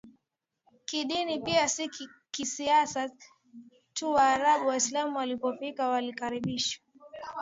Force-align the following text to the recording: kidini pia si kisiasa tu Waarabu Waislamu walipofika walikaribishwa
kidini 0.85 1.39
pia 1.39 1.67
si 1.69 1.89
kisiasa 2.31 3.09
tu 3.93 4.11
Waarabu 4.11 4.67
Waislamu 4.67 5.17
walipofika 5.17 5.89
walikaribishwa 5.89 6.83